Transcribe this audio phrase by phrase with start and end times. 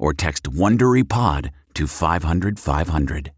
[0.00, 3.32] or text WonderyPod to 500 500.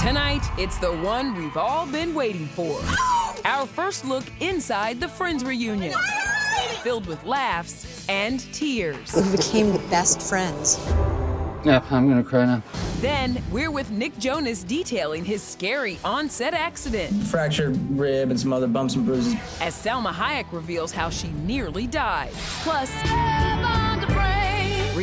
[0.00, 2.80] Tonight, it's the one we've all been waiting for.
[3.44, 5.94] Our first look inside the Friends reunion,
[6.82, 9.14] filled with laughs and tears.
[9.14, 10.78] We became the best friends.
[11.64, 12.62] Yep, I'm gonna cry now.
[13.00, 18.66] Then we're with Nick Jonas detailing his scary on-set accident Fractured rib and some other
[18.66, 19.34] bumps and bruises.
[19.60, 22.30] as Salma Hayek reveals how she nearly died.
[22.62, 22.90] Plus,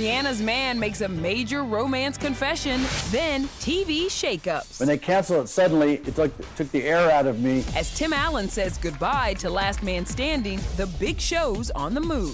[0.04, 4.82] Rihanna's man makes a major romance confession, then TV shakeups.
[4.82, 7.64] When they cancel it suddenly, it's like it took the air out of me.
[7.74, 12.34] As Tim Allen says goodbye to Last Man Standing, the big show's on the move.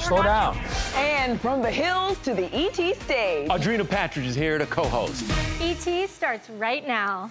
[0.00, 0.56] Slow down.
[0.94, 3.50] And from the hills to the ET stage.
[3.50, 5.22] Audrina Patridge is here to co-host.
[5.60, 7.30] ET E starts right now.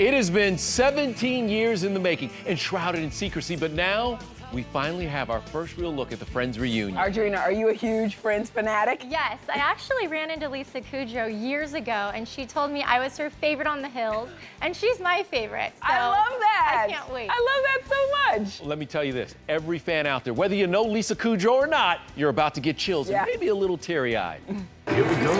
[0.00, 4.18] It has been 17 years in the making enshrouded in secrecy, but now
[4.50, 6.96] we finally have our first real look at the Friends reunion.
[6.96, 9.02] Audrina, are you a huge Friends fanatic?
[9.06, 13.18] Yes, I actually ran into Lisa Kudrow years ago, and she told me I was
[13.18, 14.30] her favorite on the hills,
[14.62, 15.74] and she's my favorite.
[15.82, 16.86] I love that.
[16.88, 17.28] I can't wait.
[17.30, 18.66] I love that so much.
[18.66, 21.66] Let me tell you this every fan out there, whether you know Lisa Kudrow or
[21.66, 23.24] not, you're about to get chills Yeah.
[23.24, 24.40] and maybe a little teary eyed.
[24.88, 25.34] Here we go.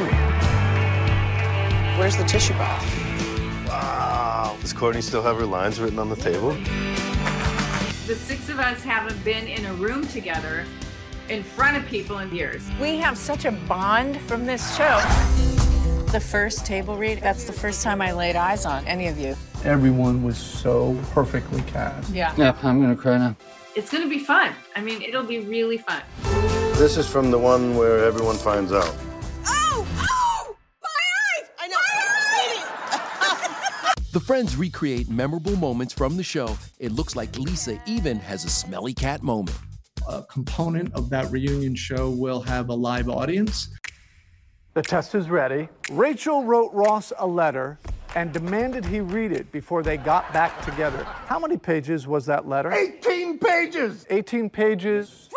[1.98, 2.84] Where's the tissue box?
[3.70, 4.56] Wow.
[4.60, 6.50] Does Courteney still have her lines written on the table?
[8.06, 10.66] The six of us haven't been in a room together
[11.28, 12.68] in front of people in years.
[12.80, 14.98] We have such a bond from this show.
[16.10, 19.36] The first table read, that's the first time I laid eyes on any of you.
[19.64, 22.10] Everyone was so perfectly cast.
[22.10, 22.34] Yeah.
[22.36, 23.36] Yep, I'm gonna cry now.
[23.76, 24.52] It's going to be fun.
[24.74, 26.02] I mean, it'll be really fun.
[26.74, 28.92] This is from the one where everyone finds out.
[34.12, 36.58] The friends recreate memorable moments from the show.
[36.80, 39.56] It looks like Lisa even has a smelly cat moment.
[40.08, 43.68] A component of that reunion show will have a live audience.
[44.74, 45.68] The test is ready.
[45.92, 47.78] Rachel wrote Ross a letter
[48.16, 51.04] and demanded he read it before they got back together.
[51.04, 52.72] How many pages was that letter?
[52.72, 54.06] 18 pages!
[54.10, 55.28] 18 pages.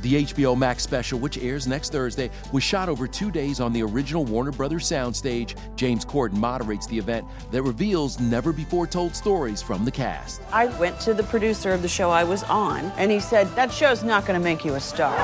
[0.00, 0.34] Front and back!
[0.34, 3.82] The HBO Max special, which airs next Thursday, was shot over two days on the
[3.82, 5.56] original Warner Brothers soundstage.
[5.76, 10.40] James Corden moderates the event that reveals never before told stories from the cast.
[10.52, 13.72] I went to the producer of the show I was on, and he said, That
[13.72, 15.16] show's not going to make you a star.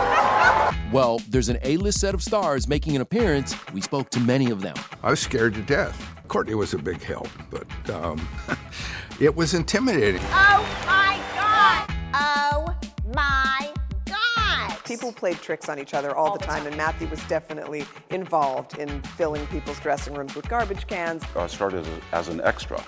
[0.93, 3.55] Well, there's an A list set of stars making an appearance.
[3.73, 4.77] We spoke to many of them.
[5.03, 6.01] I was scared to death.
[6.29, 8.29] Courteney was a big help, but um,
[9.21, 10.21] it was intimidating.
[10.25, 10.76] Oh,
[14.97, 19.03] People played tricks on each other all, the time, and Matthew was definitely involved in
[19.03, 21.23] filling people's dressing rooms with garbage cans.
[21.37, 22.83] I started as an extra.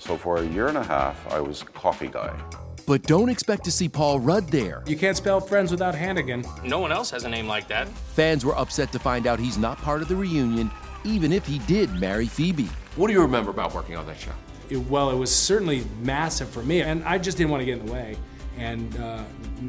[0.00, 2.36] So for a year and a half, I was coffee guy.
[2.84, 4.82] But don't expect to see Paul Rudd there.
[4.88, 6.44] You can't spell friends without Hannigan.
[6.64, 7.86] No one else has a name like that.
[7.88, 10.68] Fans were upset to find out he's not part of the reunion,
[11.04, 12.68] even if he did marry Phoebe.
[12.96, 14.32] What do you remember about working on that show?
[14.68, 17.78] It, well, it was certainly massive for me, and I just didn't want to get
[17.78, 18.16] in the way.
[18.58, 19.24] And uh,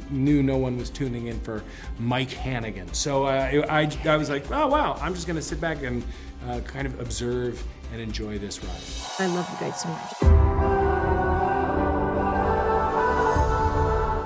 [0.09, 1.63] knew no one was tuning in for
[1.99, 2.93] Mike Hannigan.
[2.93, 6.03] So uh, I, I was like, oh, wow, I'm just going to sit back and
[6.47, 9.25] uh, kind of observe and enjoy this ride.
[9.25, 10.19] I love you guys so much.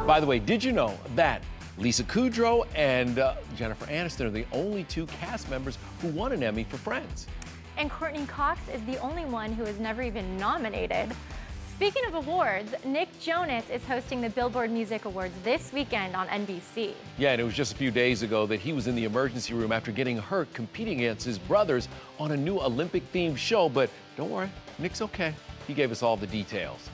[0.07, 1.43] By the way, did you know that
[1.77, 6.41] Lisa Kudrow and uh, Jennifer Aniston are the only two cast members who won an
[6.41, 7.27] Emmy for Friends?
[7.77, 11.13] And Courteney Cox is the only one who has never even nominated.
[11.77, 16.95] Speaking of awards, Nick Jonas is hosting the Billboard Music Awards this weekend on NBC.
[17.19, 19.53] Yeah, and it was just a few days ago that he was in the emergency
[19.53, 21.87] room after getting hurt competing against his brothers
[22.19, 23.69] on a new Olympic themed show.
[23.69, 25.35] But don't worry, Nick's okay.
[25.67, 26.89] He gave us all the details.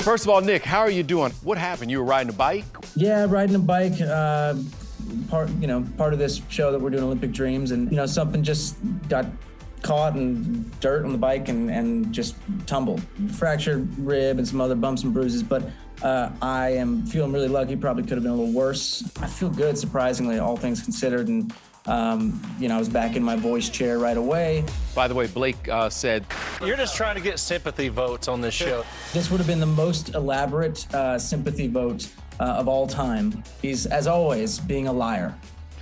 [0.00, 1.32] First of all, Nick, how are you doing?
[1.42, 1.90] What happened?
[1.90, 2.66] You were riding a bike?
[2.94, 3.98] Yeah, riding a bike.
[3.98, 4.56] Uh,
[5.30, 8.04] part, you know, part of this show that we're doing, Olympic Dreams, and you know,
[8.04, 8.76] something just
[9.08, 9.24] got
[9.82, 12.36] caught in dirt on the bike and, and just
[12.66, 13.02] tumbled.
[13.34, 15.70] Fractured rib and some other bumps and bruises, but
[16.02, 17.76] uh, I am feeling really lucky.
[17.76, 19.10] Probably could have been a little worse.
[19.20, 21.52] I feel good, surprisingly, all things considered, and
[21.86, 24.64] um, you know, I was back in my voice chair right away.
[24.94, 26.26] By the way, Blake uh, said,
[26.62, 28.84] You're just trying to get sympathy votes on this show.
[29.12, 32.08] This would have been the most elaborate uh, sympathy vote
[32.40, 33.42] uh, of all time.
[33.62, 35.34] He's, as always, being a liar.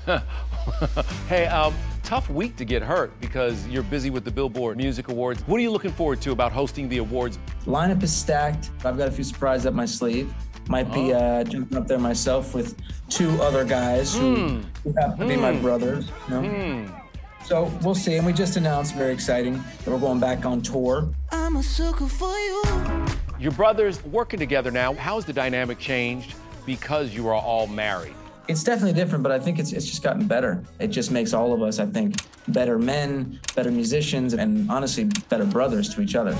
[1.28, 1.75] hey, um,
[2.06, 5.43] tough week to get hurt because you're busy with the Billboard Music Awards.
[5.49, 7.37] What are you looking forward to about hosting the awards?
[7.67, 8.70] Lineup is stacked.
[8.85, 10.32] I've got a few surprises up my sleeve.
[10.69, 15.26] Might be uh, jumping up there myself with two other guys who, who happen to
[15.26, 15.62] be my Hmm.
[15.62, 16.08] brothers.
[16.29, 16.49] You know?
[16.49, 17.44] Hmm.
[17.44, 18.14] So we'll see.
[18.17, 19.55] And we just announced, very exciting,
[19.85, 21.09] that we're going back on tour.
[21.32, 22.62] I'm a sucker for you.
[23.41, 24.94] Your brothers working together now.
[24.94, 26.35] How's the dynamic changed
[26.67, 28.14] because you are all married?
[28.48, 30.62] It's definitely different, but I think it's, it's just gotten better.
[30.78, 35.44] It just makes all of us, I think, better men, better musicians, and honestly, better
[35.44, 36.37] brothers to each other.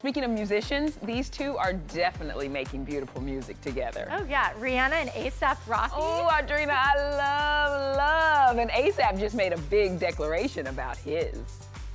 [0.00, 4.08] Speaking of musicians, these two are definitely making beautiful music together.
[4.10, 5.92] Oh yeah, Rihanna and ASAP Rocky.
[5.94, 8.58] Oh, Audrina, I love, love.
[8.58, 11.36] And ASAP just made a big declaration about his.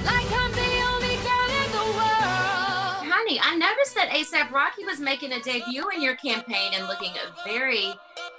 [0.01, 3.11] Like I'm the only girl in the world.
[3.11, 7.13] Honey, I noticed that ASAP Rocky was making a debut in your campaign and looking
[7.43, 7.91] very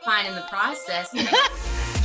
[0.06, 1.12] fine in the process.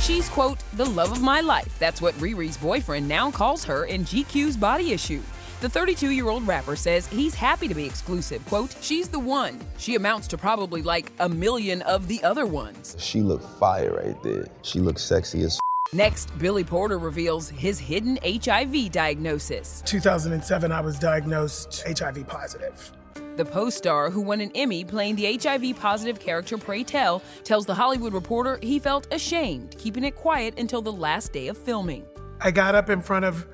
[0.00, 1.78] She's, quote, the love of my life.
[1.78, 5.22] That's what Riri's boyfriend now calls her in GQ's body issue.
[5.60, 8.44] The 32 year old rapper says he's happy to be exclusive.
[8.46, 9.60] Quote, she's the one.
[9.78, 12.96] She amounts to probably like a million of the other ones.
[12.98, 14.48] She looked fire right there.
[14.62, 15.60] She looked sexy as
[15.92, 19.82] Next, Billy Porter reveals his hidden HIV diagnosis.
[19.86, 22.92] 2007, I was diagnosed HIV positive.
[23.36, 27.64] The Pose star, who won an Emmy playing the HIV positive character Pray Tell, tells
[27.64, 32.04] The Hollywood Reporter he felt ashamed, keeping it quiet until the last day of filming.
[32.42, 33.46] I got up in front of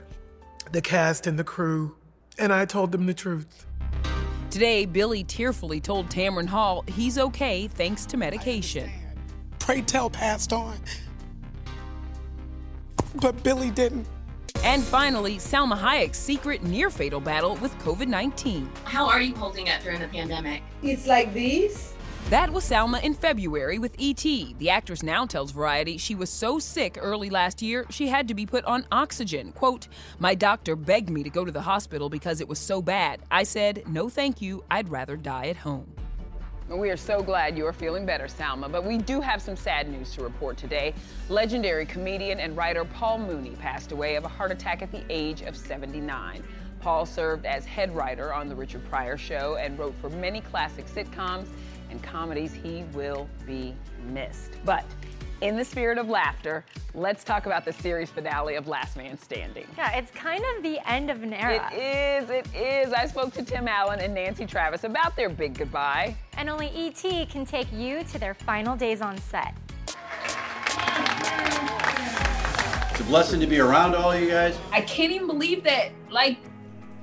[0.73, 1.97] the cast and the crew,
[2.39, 3.67] and I told them the truth.
[4.51, 8.91] Today, Billy tearfully told Tamron Hall he's okay thanks to medication.
[9.61, 10.77] Pray Tell passed on,
[13.21, 14.09] but Billy didn't.
[14.65, 18.71] And finally, Salma Hayek's secret near fatal battle with COVID 19.
[18.85, 20.63] How are you holding up during the pandemic?
[20.83, 21.95] It's like this.
[22.31, 24.57] That was Salma in February with E.T.
[24.59, 28.35] The actress now tells Variety she was so sick early last year she had to
[28.35, 29.53] be put on oxygen.
[29.53, 29.89] Quote,
[30.19, 33.23] My doctor begged me to go to the hospital because it was so bad.
[33.31, 34.63] I said, No, thank you.
[34.71, 35.87] I'd rather die at home.
[36.69, 38.71] We are so glad you are feeling better, Salma.
[38.71, 40.93] But we do have some sad news to report today.
[41.31, 45.41] Legendary comedian and writer Paul Mooney passed away of a heart attack at the age
[45.41, 46.45] of 79.
[46.81, 50.87] Paul served as head writer on The Richard Pryor Show and wrote for many classic
[50.87, 51.47] sitcoms
[51.91, 52.53] and comedies.
[52.53, 53.75] He will be
[54.11, 54.53] missed.
[54.67, 54.85] But
[55.41, 56.65] in the spirit of laughter,
[56.95, 59.67] let's talk about the series finale of Last Man Standing.
[59.77, 61.71] Yeah, it's kind of the end of an era.
[61.73, 62.93] It is, it is.
[62.93, 66.17] I spoke to Tim Allen and Nancy Travis about their big goodbye.
[66.37, 67.27] And only E.T.
[67.27, 69.55] can take you to their final days on set.
[72.91, 74.59] It's a blessing to be around all you guys.
[74.73, 76.39] I can't even believe that, like,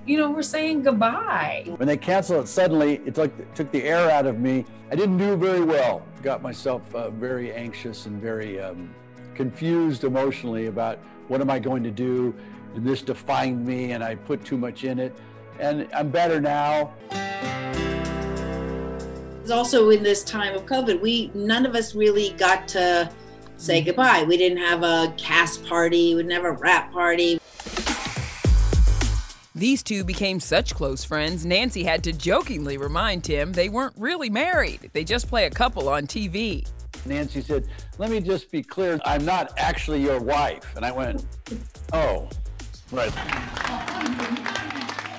[0.06, 1.66] you know, we're saying goodbye.
[1.78, 4.66] When they canceled it suddenly, it took, took the air out of me.
[4.92, 6.06] I didn't do very well.
[6.22, 8.94] Got myself uh, very anxious and very um,
[9.34, 12.36] confused emotionally about what am I going to do?
[12.76, 15.16] And this defined me, and I put too much in it.
[15.60, 16.94] And I'm better now.
[19.50, 23.10] Also, in this time of COVID, we none of us really got to
[23.58, 24.24] say goodbye.
[24.28, 26.14] We didn't have a cast party.
[26.16, 27.40] We didn't have a wrap party.
[29.58, 34.30] These two became such close friends, Nancy had to jokingly remind Tim they weren't really
[34.30, 34.90] married.
[34.92, 36.68] They just play a couple on TV.
[37.06, 37.66] Nancy said,
[37.98, 40.76] Let me just be clear, I'm not actually your wife.
[40.76, 41.26] And I went,
[41.94, 42.28] Oh,
[42.92, 43.16] right.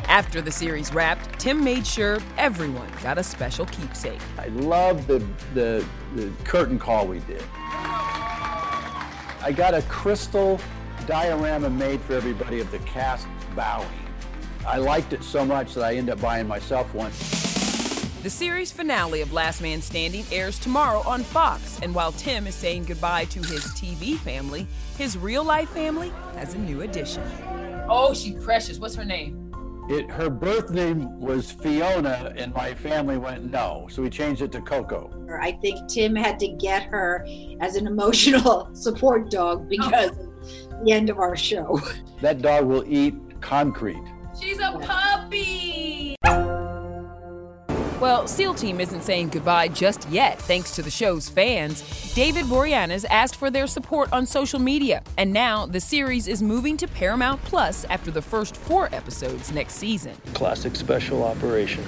[0.06, 4.20] After the series wrapped, Tim made sure everyone got a special keepsake.
[4.36, 5.82] I love the, the,
[6.14, 7.42] the curtain call we did.
[9.40, 10.60] I got a crystal
[11.06, 14.05] diorama made for everybody of the cast bowing.
[14.66, 17.12] I liked it so much that I ended up buying myself one.
[18.24, 22.56] The series finale of Last Man Standing airs tomorrow on Fox, and while Tim is
[22.56, 24.66] saying goodbye to his TV family,
[24.98, 27.22] his real life family has a new addition.
[27.88, 28.80] Oh, she's precious.
[28.80, 29.52] What's her name?
[29.88, 34.50] It, her birth name was Fiona, and my family went no, so we changed it
[34.50, 35.12] to Coco.
[35.40, 37.24] I think Tim had to get her
[37.60, 41.80] as an emotional support dog because of the end of our show.
[42.20, 44.02] That dog will eat concrete.
[44.40, 46.16] She's a puppy.
[47.98, 51.82] Well, SEAL Team isn't saying goodbye just yet, thanks to the show's fans.
[52.14, 56.76] David Boreanaz asked for their support on social media, and now the series is moving
[56.76, 60.14] to Paramount Plus after the first four episodes next season.
[60.34, 61.82] Classic special operation.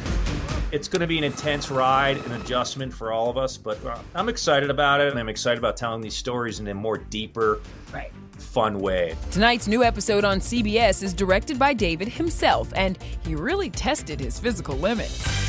[0.72, 3.98] It's going to be an intense ride, an adjustment for all of us, but uh,
[4.14, 7.60] I'm excited about it, and I'm excited about telling these stories in a more deeper,
[7.92, 8.12] right.
[8.38, 9.16] Fun way.
[9.30, 14.38] Tonight's new episode on CBS is directed by David himself, and he really tested his
[14.38, 15.48] physical limits.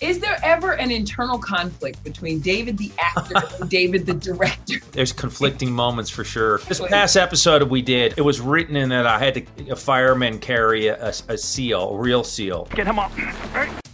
[0.00, 4.76] Is there ever an internal conflict between David the actor and David the director?
[4.92, 6.58] There's conflicting moments for sure.
[6.68, 10.38] This past episode we did, it was written in that I had to, a fireman
[10.38, 12.66] carry a, a seal, a real seal.
[12.74, 13.12] Get him up.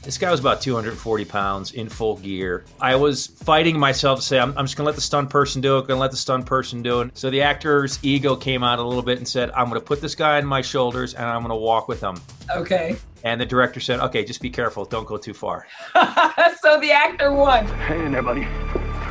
[0.06, 2.64] This guy was about 240 pounds in full gear.
[2.80, 5.78] I was fighting myself to say, I'm, I'm just gonna let the stunt person do
[5.78, 7.18] it, gonna let the stunt person do it.
[7.18, 10.14] So the actor's ego came out a little bit and said, I'm gonna put this
[10.14, 12.20] guy on my shoulders and I'm gonna walk with him.
[12.54, 12.94] Okay.
[13.24, 15.66] And the director said, okay, just be careful, don't go too far.
[15.94, 17.66] so the actor won.
[17.66, 18.46] Hang in there, buddy.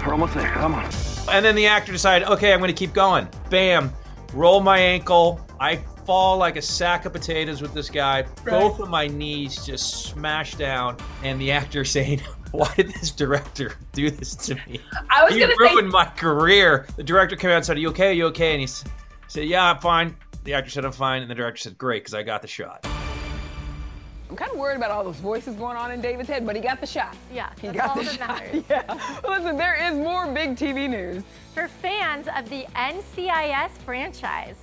[0.06, 0.50] We're almost there.
[0.54, 0.90] Come on.
[1.30, 3.28] And then the actor decided, okay, I'm gonna keep going.
[3.50, 3.92] Bam,
[4.34, 5.46] roll my ankle.
[5.60, 8.24] I fall like a sack of potatoes with this guy.
[8.46, 12.22] Both of my knees just smash down, and the actor saying,
[12.52, 14.80] "Why did this director do this to me?
[15.10, 17.80] I was he gonna ruined say- my career." The director came out and said, "Are
[17.80, 18.10] you okay?
[18.10, 21.30] Are you okay?" And he said, "Yeah, I'm fine." The actor said, "I'm fine," and
[21.32, 22.86] the director said, "Great, because I got the shot."
[24.28, 26.62] I'm kind of worried about all those voices going on in David's head, but he
[26.62, 27.16] got the shot.
[27.32, 28.28] Yeah, He that's got all the that shot.
[28.30, 28.64] matters.
[28.70, 29.20] Yeah.
[29.28, 31.24] Listen, there is more big TV news.
[31.54, 34.56] For fans of the NCIS franchise,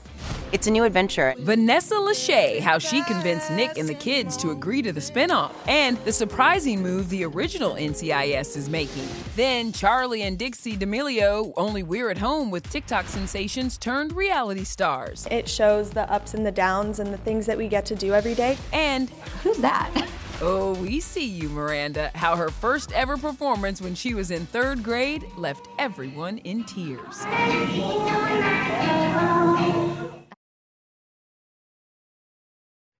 [0.52, 1.34] It's a new adventure.
[1.38, 5.96] Vanessa Lachey, how she convinced Nick and the kids to agree to the spinoff, and
[6.04, 9.08] the surprising move the original NCIS is making.
[9.34, 15.26] Then Charlie and Dixie D'Amelio, only we're at home with TikTok sensations turned reality stars.
[15.30, 18.12] It shows the ups and the downs and the things that we get to do
[18.12, 18.58] every day.
[18.74, 19.08] And
[19.42, 20.06] who's that?
[20.42, 22.10] Oh, we see you, Miranda.
[22.14, 27.24] How her first ever performance when she was in third grade left everyone in tears.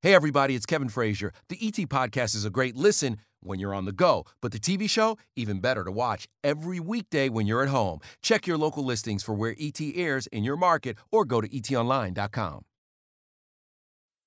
[0.04, 1.32] Hey, everybody, it's Kevin Frazier.
[1.48, 4.90] The ET Podcast is a great listen when you're on the go, but the TV
[4.90, 8.00] show, even better to watch every weekday when you're at home.
[8.20, 12.62] Check your local listings for where ET airs in your market or go to etonline.com.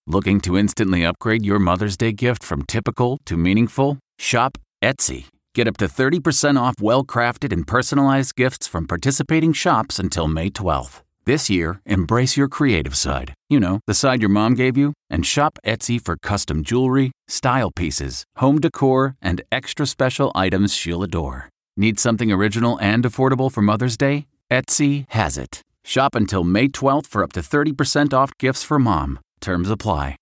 [0.08, 4.00] Looking to instantly upgrade your Mother's Day gift from typical to meaningful?
[4.18, 5.26] Shop Etsy.
[5.54, 10.50] Get up to 30% off well crafted and personalized gifts from participating shops until May
[10.50, 11.02] 12th.
[11.28, 13.34] This year, embrace your creative side.
[13.50, 17.72] You know, the side your mom gave you, and shop Etsy for custom jewelry, style
[17.72, 21.50] pieces, home decor, and extra special items she'll adore.
[21.76, 24.28] Need something original and affordable for Mother's Day?
[24.52, 25.62] Etsy has it.
[25.84, 29.18] Shop until May 12th for up to 30% off gifts for mom.
[29.42, 30.18] Terms apply.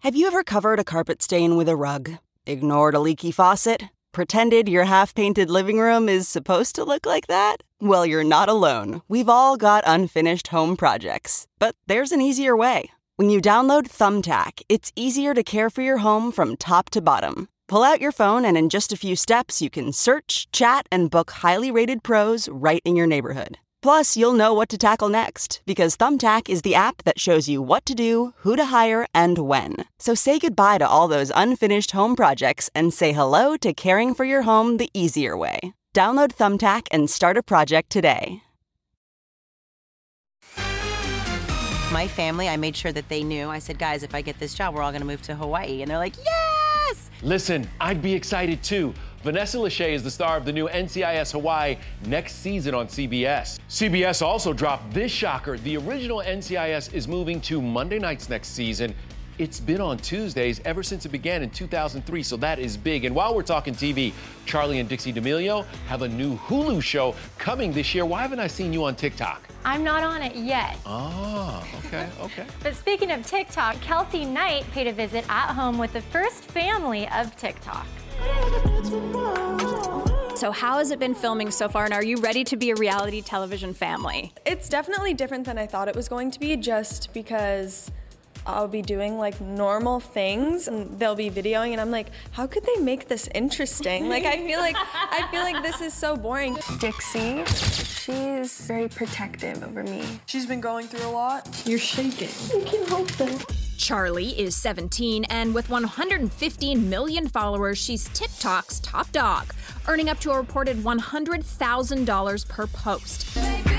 [0.00, 2.10] Have you ever covered a carpet stain with a rug?
[2.44, 3.84] Ignored a leaky faucet?
[4.12, 7.58] Pretended your half painted living room is supposed to look like that?
[7.84, 9.02] Well, you're not alone.
[9.08, 11.46] We've all got unfinished home projects.
[11.58, 12.90] But there's an easier way.
[13.16, 17.46] When you download Thumbtack, it's easier to care for your home from top to bottom.
[17.68, 21.10] Pull out your phone, and in just a few steps, you can search, chat, and
[21.10, 23.58] book highly rated pros right in your neighborhood.
[23.82, 27.60] Plus, you'll know what to tackle next because Thumbtack is the app that shows you
[27.60, 29.84] what to do, who to hire, and when.
[29.98, 34.24] So say goodbye to all those unfinished home projects and say hello to caring for
[34.24, 35.74] your home the easier way.
[35.94, 38.42] Download Thumbtack and start a project today.
[41.92, 43.48] My family, I made sure that they knew.
[43.48, 45.82] I said, guys, if I get this job, we're all going to move to Hawaii.
[45.82, 47.10] And they're like, yes!
[47.22, 48.92] Listen, I'd be excited too.
[49.22, 53.60] Vanessa Lachey is the star of the new NCIS Hawaii next season on CBS.
[53.68, 55.58] CBS also dropped this shocker.
[55.58, 58.92] The original NCIS is moving to Monday nights next season.
[59.36, 63.04] It's been on Tuesdays ever since it began in 2003, so that is big.
[63.04, 64.12] And while we're talking TV,
[64.46, 68.04] Charlie and Dixie D'Amelio have a new Hulu show coming this year.
[68.04, 69.42] Why haven't I seen you on TikTok?
[69.64, 70.78] I'm not on it yet.
[70.86, 72.46] Oh, okay, okay.
[72.62, 77.08] But speaking of TikTok, Keltie Knight paid a visit at home with the first family
[77.08, 77.86] of TikTok.
[80.36, 82.74] So, how has it been filming so far, and are you ready to be a
[82.76, 84.32] reality television family?
[84.46, 87.90] It's definitely different than I thought it was going to be just because
[88.46, 92.64] I'll be doing like normal things and they'll be videoing and I'm like, how could
[92.64, 94.08] they make this interesting?
[94.08, 96.56] Like I feel like I feel like this is so boring.
[96.78, 100.04] Dixie, she's very protective over me.
[100.26, 101.62] She's been going through a lot.
[101.64, 102.28] You're shaking.
[102.52, 103.44] You can't help that.
[103.76, 109.52] Charlie is 17, and with 115 million followers, she's TikTok's top dog,
[109.88, 113.73] earning up to a reported $100,000 per post.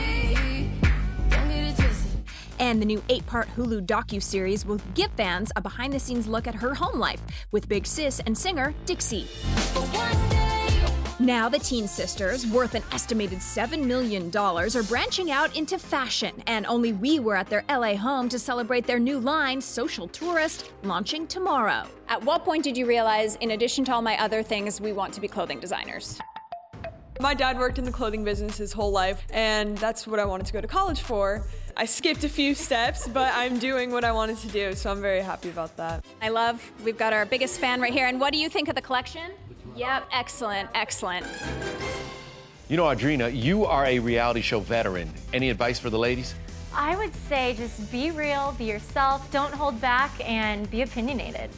[2.60, 7.00] And the new eight-part Hulu docu-series will give fans a behind-the-scenes look at her home
[7.00, 7.22] life
[7.52, 9.28] with big sis and singer Dixie.
[11.18, 16.66] Now, the teen sisters, worth an estimated $7 million, are branching out into fashion, and
[16.66, 21.26] only we were at their LA home to celebrate their new line, Social Tourist, launching
[21.26, 21.88] tomorrow.
[22.10, 25.14] At what point did you realize, in addition to all my other things, we want
[25.14, 26.20] to be clothing designers?
[27.22, 30.48] My dad worked in the clothing business his whole life, and that's what I wanted
[30.48, 31.48] to go to college for.
[31.78, 35.02] I skipped a few steps, but I'm doing what I wanted to do, so I'm
[35.02, 36.04] very happy about that.
[36.22, 38.08] I love, we've got our biggest fan right here.
[38.08, 39.32] And what do you think of the collection?
[39.78, 41.26] Yep, excellent, excellent.
[42.68, 45.14] You know, Audrina, you are a reality show veteran.
[45.34, 46.36] Any advice for the ladies?
[46.74, 51.50] I would say just be real, be yourself, don't hold back, and be opinionated.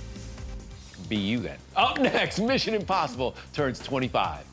[1.09, 1.57] Be you then.
[1.75, 4.45] Up next, Mission Impossible turns 25.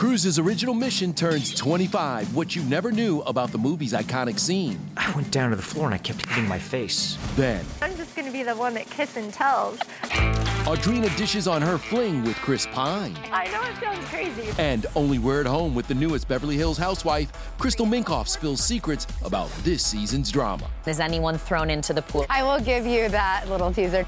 [0.00, 2.34] Cruise's original mission turns 25.
[2.34, 4.80] What you never knew about the movie's iconic scene.
[4.96, 7.18] I went down to the floor and I kept hitting my face.
[7.36, 9.78] Then, I'm just gonna be the one that kiss and tells.
[10.64, 13.14] Audrina dishes on her fling with Chris Pine.
[13.30, 14.48] I know it sounds crazy.
[14.58, 19.06] And only we're at home with the newest Beverly Hills housewife, Crystal Minkoff spills secrets
[19.22, 20.70] about this season's drama.
[20.86, 22.24] Is anyone thrown into the pool?
[22.30, 24.06] I will give you that little teaser.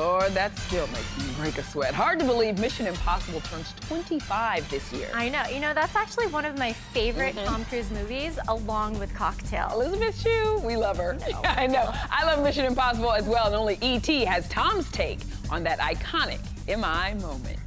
[0.00, 1.92] Lord, that still makes me break a sweat.
[1.92, 5.08] Hard to believe Mission Impossible turns 25 this year.
[5.12, 5.42] I know.
[5.52, 7.44] You know, that's actually one of my favorite Mhm.
[7.44, 9.68] Tom Cruise movies, along with Cocktail.
[9.74, 11.18] Elizabeth Shue, we love her.
[11.28, 11.92] Yeah, I know.
[12.10, 14.24] I love Mission Impossible as well, and only E.T.
[14.24, 17.58] has Tom's take on that iconic MI moment.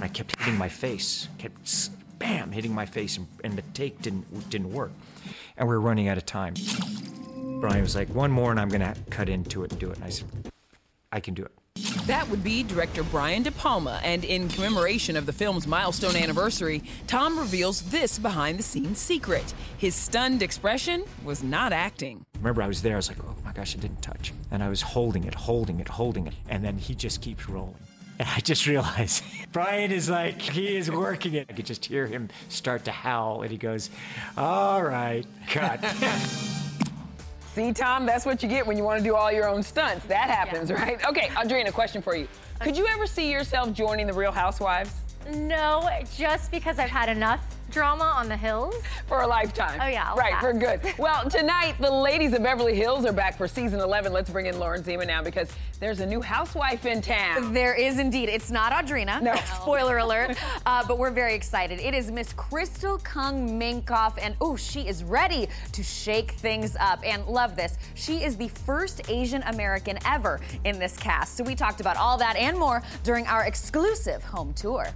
[0.00, 4.50] I kept hitting my face, kept bam hitting my face, and, and the take didn't
[4.50, 4.90] didn't work,
[5.56, 6.54] and we were running out of time.
[7.60, 10.04] Brian was like, "One more, and I'm gonna cut into it and do it." And
[10.04, 10.26] I said,
[11.12, 11.52] "I can do it."
[12.06, 16.82] That would be director Brian De Palma, and in commemoration of the film's milestone anniversary,
[17.06, 19.54] Tom reveals this behind the scenes secret.
[19.78, 22.24] His stunned expression was not acting.
[22.38, 22.94] Remember, I was there.
[22.94, 25.78] I was like, "Oh my gosh, I didn't touch," and I was holding it, holding
[25.80, 27.76] it, holding it, and then he just keeps rolling.
[28.18, 31.46] And I just realized Brian is like, he is working it.
[31.50, 33.90] I could just hear him start to howl, and he goes,
[34.36, 35.80] All right, cut.
[37.54, 40.06] See, Tom, that's what you get when you want to do all your own stunts.
[40.06, 40.98] That happens, right?
[41.06, 42.26] Okay, Audrina, question for you.
[42.60, 44.94] Could you ever see yourself joining the Real Housewives?
[45.34, 45.86] No,
[46.16, 48.74] just because I've had enough drama on the hills.
[49.08, 49.80] For a lifetime.
[49.82, 50.10] Oh, yeah.
[50.10, 50.42] I'll right, pass.
[50.42, 50.80] for good.
[50.98, 54.12] Well, tonight, the ladies of Beverly Hills are back for season 11.
[54.12, 57.52] Let's bring in Lauren Zima now because there's a new housewife in town.
[57.52, 58.28] There is indeed.
[58.28, 59.20] It's not Audrina.
[59.20, 59.34] No.
[59.60, 60.36] Spoiler alert.
[60.64, 61.80] Uh, but we're very excited.
[61.80, 67.00] It is Miss Crystal Kung Minkoff, and oh, she is ready to shake things up.
[67.04, 67.78] And love this.
[67.94, 71.36] She is the first Asian American ever in this cast.
[71.36, 74.86] So we talked about all that and more during our exclusive home tour.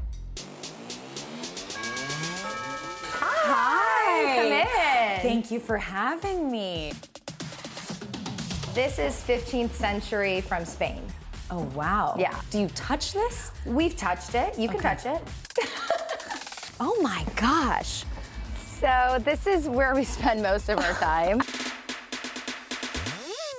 [3.49, 4.37] Hi.
[4.37, 5.21] Come in.
[5.23, 6.93] Thank you for having me.
[8.75, 11.03] This is 15th century from Spain.
[11.51, 12.15] Oh, wow.
[12.19, 12.35] Yeah.
[12.51, 13.53] Do you touch this?
[13.65, 14.59] We've touched it.
[14.59, 14.89] You can Okay.
[14.97, 15.23] touch it.
[16.79, 18.05] Oh my gosh.
[18.81, 21.41] So this is where we spend most of our time.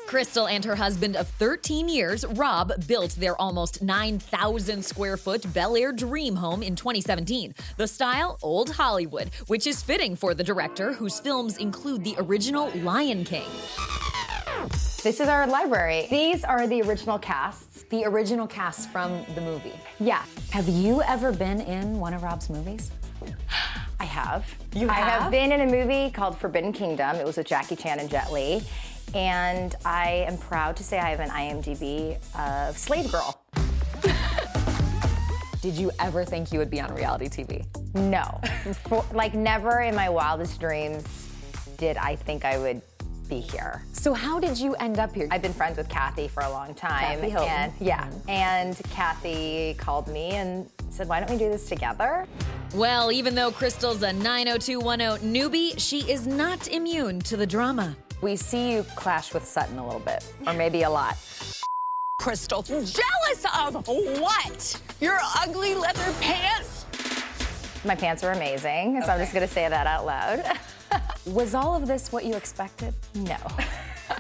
[0.08, 5.76] Crystal and her husband of 13 years, Rob, built their almost 9,000 square foot Bel
[5.76, 7.54] Air dream home in 2017.
[7.76, 12.70] The style, Old Hollywood, which is fitting for the director whose films include the original
[12.76, 13.50] Lion King.
[15.04, 16.08] This is our library.
[16.10, 17.84] These are the original casts.
[17.90, 19.74] The original casts from the movie.
[20.00, 20.24] Yeah.
[20.52, 22.92] Have you ever been in one of Rob's movies?
[24.00, 24.46] I have.
[24.74, 24.90] You have?
[24.90, 25.32] I have?
[25.32, 27.18] been in a movie called Forbidden Kingdom.
[27.18, 28.64] It was with Jackie Chan and Jet Li.
[29.14, 33.42] And I am proud to say I have an IMDb of Slave Girl.
[35.62, 37.66] Did you ever think you would be on reality TV?
[37.96, 38.40] No.
[38.88, 41.28] For, like, never in my wildest dreams
[41.78, 42.82] did I think I would
[43.30, 43.84] be here.
[43.92, 45.28] So how did you end up here?
[45.32, 47.20] I've been friends with Kathy for a long time.
[47.20, 47.50] Kathy Hilton.
[47.50, 48.08] And yeah.
[48.08, 48.30] Mm-hmm.
[48.30, 52.26] And Kathy called me and said, why don't we do this together?
[52.74, 57.96] Well, even though Crystal's a 90210 newbie, she is not immune to the drama.
[58.22, 61.18] We see you clash with Sutton a little bit, or maybe a lot.
[62.20, 64.82] Crystal, jealous of what?
[65.00, 66.86] Your ugly leather pants?
[67.86, 70.58] My pants are amazing, so I'm just gonna say that out loud.
[71.28, 72.96] Was all of this what you expected?
[73.14, 73.38] No.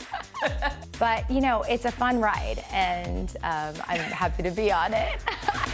[0.99, 5.19] but you know, it's a fun ride, and um, I'm happy to be on it.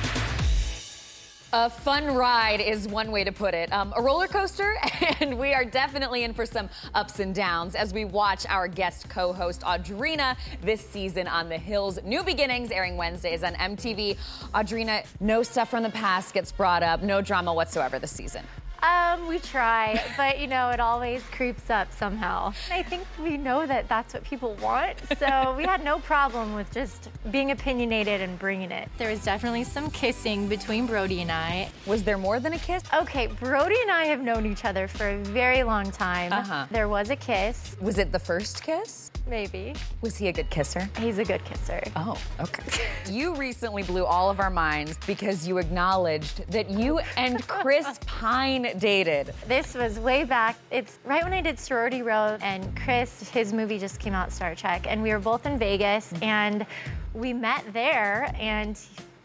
[1.56, 3.72] A fun ride is one way to put it.
[3.72, 4.74] Um, a roller coaster,
[5.20, 9.08] and we are definitely in for some ups and downs as we watch our guest
[9.08, 14.18] co host Audrina this season on The Hills New Beginnings, airing Wednesdays on MTV.
[14.56, 18.44] Audrina, no stuff from the past gets brought up, no drama whatsoever this season.
[18.84, 22.54] Um, we try, but you know, it always creeps up somehow.
[22.70, 26.70] I think we know that that's what people want, so we had no problem with
[26.74, 28.90] just being opinionated and bringing it.
[28.98, 31.70] There was definitely some kissing between Brody and I.
[31.86, 32.84] Was there more than a kiss?
[32.94, 36.34] Okay, Brody and I have known each other for a very long time.
[36.34, 36.66] Uh-huh.
[36.70, 37.78] There was a kiss.
[37.80, 39.12] Was it the first kiss?
[39.26, 39.74] Maybe.
[40.02, 40.90] Was he a good kisser?
[41.00, 41.82] He's a good kisser.
[41.96, 42.64] Oh, okay.
[43.10, 48.78] you recently blew all of our minds because you acknowledged that you and Chris Pine
[48.80, 49.34] dated.
[49.48, 50.58] This was way back.
[50.72, 54.56] It's right when I did Sorority Row, and Chris, his movie just came out, Star
[54.56, 56.24] Trek, and we were both in Vegas, mm-hmm.
[56.24, 56.66] and
[57.14, 58.80] we met there, and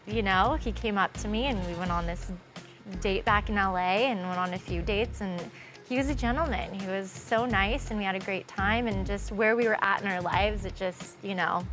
[0.07, 2.31] you know, he came up to me, and we went on this
[3.01, 5.51] date back in LA, and went on a few dates, and
[5.89, 6.71] he was a gentleman.
[6.71, 9.83] He was so nice, and we had a great time, and just where we were
[9.83, 11.65] at in our lives, it just, you know,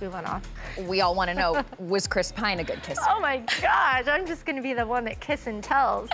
[0.00, 0.48] we went off.
[0.86, 3.00] We all want to know was Chris Pine a good kisser?
[3.08, 6.08] Oh my gosh, I'm just gonna be the one that kiss and tells.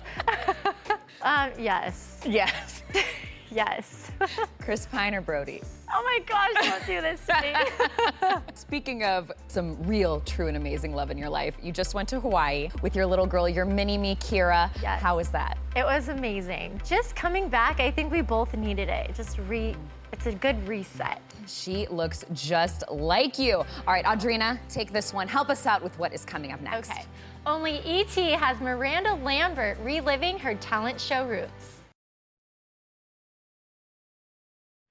[1.22, 2.20] um, yes.
[2.24, 2.82] Yes.
[3.50, 4.10] yes.
[4.60, 5.62] Chris Pine or Brody?
[5.92, 8.36] Oh my gosh, don't do this to me.
[8.54, 12.20] Speaking of some real, true, and amazing love in your life, you just went to
[12.20, 14.70] Hawaii with your little girl, your mini me, Kirra.
[14.80, 15.00] Yes.
[15.00, 15.58] How was that?
[15.74, 16.80] It was amazing.
[16.84, 19.14] Just coming back, I think we both needed it.
[19.14, 19.74] Just re,
[20.12, 21.20] it's a good reset.
[21.46, 23.56] She looks just like you.
[23.56, 25.26] All right, Audrina, take this one.
[25.26, 26.90] Help us out with what is coming up next.
[26.90, 27.04] Okay.
[27.46, 28.30] Only E.T.
[28.32, 31.79] has Miranda Lambert reliving her talent show roots.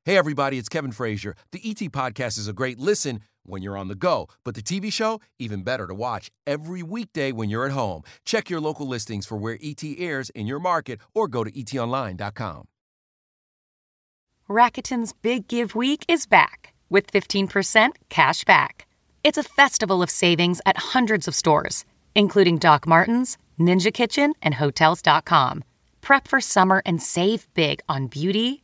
[0.06, 1.36] Hey, everybody, it's Kevin Frazier.
[1.52, 4.92] The ET Podcast is a great listen when you're on the go, but the TV
[4.94, 8.04] show, even better to watch every weekday when you're at home.
[8.24, 12.66] Check your local listings for where ET airs in your market or go to etonline.com.
[14.50, 18.88] Rakuten's Big Give Week is back with 15% cash back.
[19.26, 21.84] It's a festival of savings at hundreds of stores,
[22.16, 25.64] including Doc Martens, Ninja Kitchen, and Hotels.com.
[26.00, 28.64] Prep for summer and save big on beauty,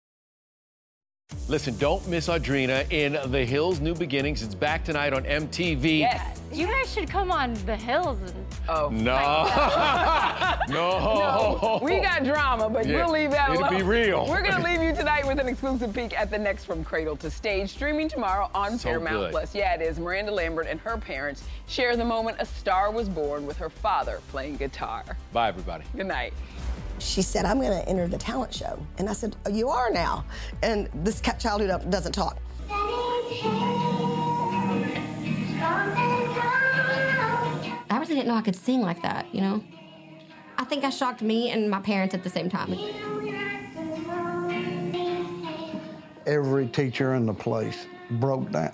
[1.47, 4.41] Listen, don't miss Audrina in The Hills New Beginnings.
[4.41, 5.99] It's back tonight on MTV.
[5.99, 6.39] Yes.
[6.53, 8.45] You guys should come on the hills and.
[8.69, 8.89] Oh.
[8.89, 9.47] No.
[10.69, 11.57] no.
[11.61, 13.77] No, we got drama, but Yeah, we'll leave that it'll alone.
[13.77, 14.27] be real.
[14.29, 17.29] We're gonna leave you tonight with an exclusive peek at the next From Cradle to
[17.29, 19.31] Stage, streaming tomorrow on So Paramount good.
[19.31, 19.55] Plus.
[19.55, 19.97] Yeah, it is.
[19.99, 24.19] Miranda Lambert and her parents share the moment a star was born with her father
[24.29, 25.03] playing guitar.
[25.33, 25.83] Bye, everybody.
[25.95, 26.33] Good night.
[27.01, 28.79] She said, I'm going to enter the talent show.
[28.99, 30.23] And I said, oh, You are now.
[30.61, 32.37] And this ca- child who doesn't talk.
[37.89, 39.63] I really didn't know I could sing like that, you know?
[40.57, 42.75] I think I shocked me and my parents at the same time.
[46.27, 48.73] Every teacher in the place broke down.